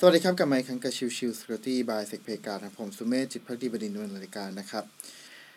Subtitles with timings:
[0.00, 4.84] สวัสดีครับ กลับมาอีกครั้งกับ Chill Chill Security by เซกเพกาครับผมสุเมธจิตภักดีบดินทร์ดำเนินรายการนะครับ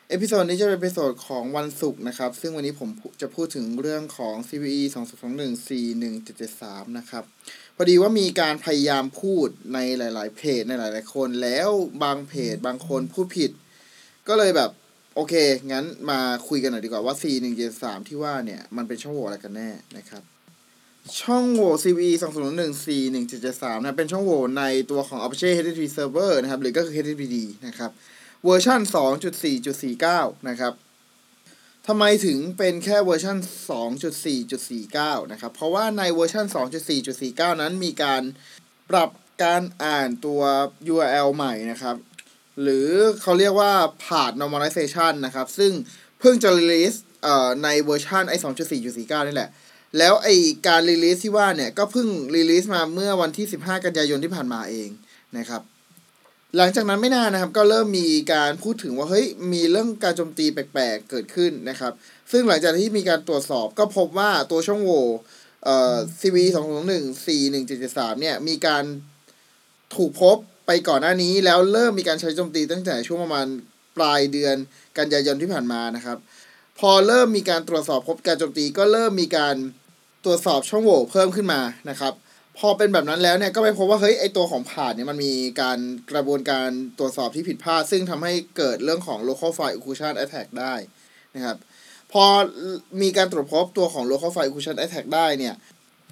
[0.10, 2.90] episode นี้จะเป็น episode ของวันศุกร์นะครับ ซึ่งวันนี้ผม
[3.22, 4.84] จะพูดถึงเรื่องของ CVE
[5.26, 5.70] 2021
[6.50, 7.24] 41773 นะครับ
[7.76, 11.70] พอดีว่ามีการพยายามพูดในหลาย ๆ เพจในหลาย ๆ คน แล้ว
[12.04, 13.52] บางเพจบางคนพูดผิด
[14.28, 14.72] ก็เลยแบบ
[15.16, 15.34] โอเค
[15.72, 17.16] งั้นมาคุยกันหน่อยดีกว่าว่า
[17.62, 20.24] 4173 ที่ว่าเนี่ย มันเป็นช่องโหว่อะไรกันแน่นะครับ
[21.22, 22.12] ช่องโหว่ CVE
[22.62, 27.38] 2014 1773นะเป็นช่องโหว่ในตัวของ Apache HTTP Server นะครับ หรือก็คือ HTTPD
[27.68, 27.92] นะครับ
[28.46, 28.80] เวอร์ชัน
[29.64, 30.74] 2.4.49 นะครับ
[31.88, 33.38] ทำไมถึงเป็นแค่เวอร์ชัน
[34.36, 36.46] 2.4.49 นะครับ เพราะว่าในเวอร์ชัน
[37.04, 38.22] 2.4.49 นั้นมีการ
[38.90, 39.10] ปรับ
[39.44, 40.42] การอ่านตัว
[40.94, 41.96] URL ใหม่นะครับ
[42.62, 42.90] หรือ
[43.22, 43.74] เขาเรียกว่า
[44.06, 45.72] path normalization นะครับ ซึ่ง
[46.20, 49.50] เพิ่งจะ release เอ่อในเวอร์ชันไอ้2.4.49 นี่แหละ
[49.98, 50.28] แล้วไอ
[50.68, 54.90] การ release ที่ว่าเนี่ย ก็เพิ่ง release มาเมื่อวันที่ 15 กันยายนที่ผ่านมาเอง
[55.38, 55.62] นะครับ
[56.58, 61.94] หลังจากนั้นไม่นานนะครับ ก็เริ่มมีการพูดถึงว่าเฮ้ยมีเรื่องการโจมตีแปลกๆเกิดขึ้นนะครับ
[62.32, 65.08] ซึ่งหลังจากที่มีการตรวจสอบก็พบว่าตัวช่องโหว่
[65.64, 66.38] เอ่อ CV
[67.04, 67.26] 221
[67.68, 68.84] 4173เนี่ย มีการ
[69.96, 73.48] ถูกพบไปก่อนหน้านี้ แล้วเริ่มมีการใช้โจมตีตั้งแต่ช่วงประมาณ
[73.98, 74.56] ปลายเดือน
[74.98, 76.18] กันยายนที่ผ่านมานะครับ
[76.80, 79.56] พอเริ่มมีการตรวจสอบพบการโจมตีก็เริ่มมีการ
[80.26, 82.14] ตรวจสอบช่องโหว่เพิ่มขึ้นมานะครับ
[82.58, 85.80] พอเป็นแบบนั้นแล้วเนี่ยก็ไปพบว่าเฮ้ยไอตัวของผ่านเนี่ยมันมีการ
[86.12, 86.70] กระบวนการ
[87.00, 90.74] ตรวจสอบที่ผิดพลาด ซึ่งทำให้เกิดเรื่องของ local file occlusion attack ได้
[91.36, 91.58] นะครับ
[92.12, 92.24] พอ
[93.02, 95.56] มีการตรวจพบตัวของ local file occlusion attack ได้เนี่ย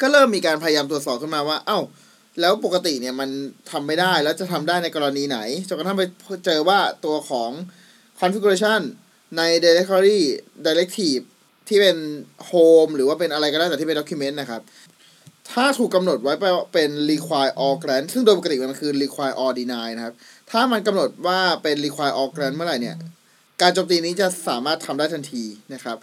[0.02, 1.80] ก็เริ่มมีการพยายามตรวจสอบขึ้นมาว่า เอ้า
[2.42, 3.30] แล้วปกติเนี่ยมัน
[3.72, 6.04] ทำไม่ได้แล้วจะทำได้ในกรณีไหนจนกระทั่งไป
[6.46, 7.52] เจอว่าตัวของ
[8.20, 8.82] configuration
[9.38, 10.20] ใน directory
[10.66, 11.24] directive
[11.70, 11.98] ที่เป็น
[12.50, 14.62] home หรือว่าเป็นอะไรก็ได้แต่ที่เป็น document นะครับ
[15.52, 16.34] ถ้าถูกกำหนดไว้
[16.74, 20.14] เป็น require all grant ซึ่งโดยปกติมันคือ require all deny นะครับ
[20.52, 22.96] ถ้ามันกำหนดว่าเป็น require all grant เมื่อไหร่เนี่ย
[23.62, 25.44] การโจมตีนี้จะสามารถทำได้ทันที
[25.74, 25.98] นะครับ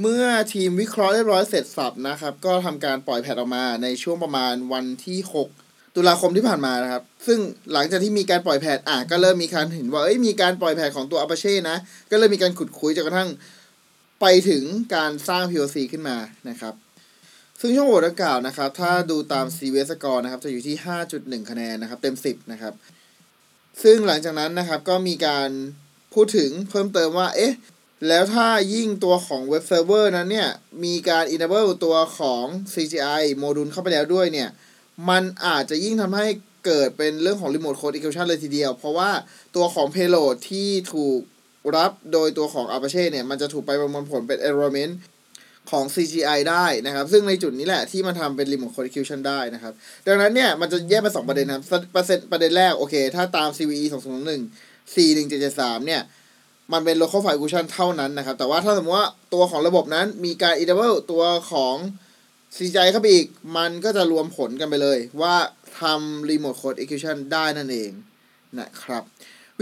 [0.00, 5.18] เมื่อทีมวิเคราะห์เรียบร้อยเสร็จสับนะครับ ก็ทำการปล่อยแพทออกมาในช่วงประมาณวันที่
[5.56, 7.38] 6ตุลาคมที่ผ่านมานะครับ ซึ่ง
[7.72, 11.76] หลังจากที่มีการปล่อย patch อะก็เริ่มมีการเห็นว่าเอ้ยมีการปล่อย patch ของตัว Apache นะ
[12.10, 13.28] ก็เริ่มมีการขุดคุ้ยจนกระทั่ง
[14.20, 14.64] ไปถึง
[14.94, 16.16] การสร้าง POC ขึ้นมา
[16.48, 16.74] นะครับ
[17.60, 20.76] ซึ่งช่องโหว่ดังกล่าวนะครับ ถ้าดูตาม c v s c o r e นะครับ จะอยู่ที่
[21.12, 22.74] 5.1 คะแนนนะครับ เต็ม 10 นะครับ
[23.82, 25.50] ซึ่งหลังจากนั้นนะครับก็มีการ
[26.14, 27.54] พูดถึงเพิ่มเติมว่า เอ๊ะ
[28.08, 30.48] แล้วถ้ายิ่งตัวของ web server นั้นเนี่ย
[30.84, 34.48] มีการ enable ตัวของ CGI โมดูลเข้าไปแล้วด้วยเนี่ย
[35.08, 36.26] มันอาจจะยิ่งทำให้
[36.66, 39.10] เกิดเป็นเรื่องของ remote code execution เลยทีเดียว เพราะว่า
[39.56, 41.20] ตัวของ payload ที่ถูก
[41.76, 44.92] รับโดยตัวของ Apache เนี่ย มันจะถูกไปประมวลผลเป็น environment
[45.70, 49.72] ของ CGI ได้นะครับ ซึ่งในจุดนี้แหละที่มันทำเป็น remote code execution ได้นะครับ
[50.06, 51.62] ดังนั้นเนี่ย มันจะแยกเป็นสองประเด็นครับ
[51.94, 56.02] ประเด็นประเด็นแรก โอเค ถ้าตาม CVE 201 41773เนี่ย
[56.72, 61.76] มันเป็น local file execution เท่านั้นนะครับ แต่ว่าถ้าสมมติว่าตัวของระบบนั้นมีการ enable ตัวของ
[62.56, 63.26] CGI เข้าไปอีก
[63.56, 65.34] มันก็จะรวมผลกันไปเลยว่า
[65.80, 67.90] ทำ remote code execution ได้นั่นเอง
[68.58, 69.02] นะครับ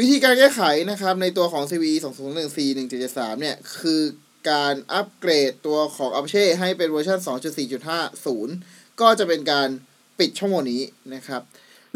[0.00, 4.02] วิธีการแก้ไขนะครับในตัวของ CVE 201 41773เนี่ย คือ
[4.50, 7.18] การอัปเกรดตัวของ Apache ให้เป็นเวอร์ชัน
[8.10, 9.68] 2.4.50 ก็จะเป็นการ
[10.18, 10.82] ปิดช่องโหว่นี้
[11.14, 11.42] นะครับ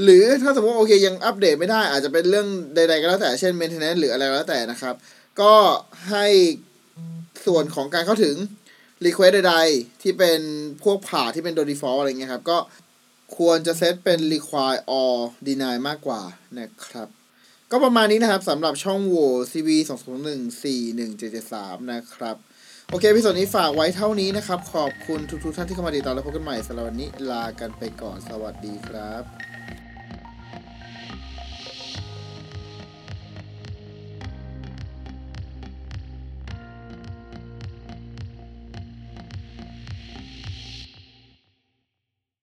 [0.03, 4.94] หรือถ้าสมมติโอเคยังอัปเดตไม่ได้อาจจะเป็นเรื่องใด ๆ ก็แล้วแต่เช่น maintenance หรืออะไรก็แล้วแต่นะครับ
[5.41, 5.55] ก็
[6.10, 6.27] ให้
[7.47, 8.37] ส่วนของการเข้าถึง
[9.05, 10.41] request ใด ๆ ที่เป็น
[10.83, 12.59] พวกผ่าที่เป็นโดย default อะไรเงี้ยครับ ก็
[13.37, 15.15] ควรจะเซตเป็น require or
[15.47, 16.22] deny มากกว่า
[16.60, 17.20] นะครับ
[17.73, 19.69] ก็ประมาณนี้นะครับสำหรับช่องโหว่ CV
[20.21, 22.37] 201 41773 นะครับ
[22.91, 29.50] โอเคพิสดนี้ฝากไว้เท่านี้นะครับ ขอบคุณทุกๆท่านที่เข้ามาติดตามและพบกันใหม่สำหรับวันนี้ลากันไปก่อนสวัสดีครับ